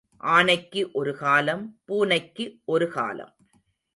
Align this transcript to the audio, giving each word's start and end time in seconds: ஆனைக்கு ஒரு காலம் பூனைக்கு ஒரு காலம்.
ஆனைக்கு 0.17 0.91
ஒரு 0.91 1.17
காலம் 1.17 1.79
பூனைக்கு 1.85 2.45
ஒரு 2.65 2.87
காலம். 2.87 3.33